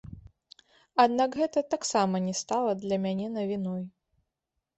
Аднак 1.03 1.37
гэта 1.41 1.63
таксама 1.73 2.15
не 2.29 2.33
стала 2.41 2.71
для 2.85 2.97
мяне 3.05 3.27
навіной. 3.37 3.81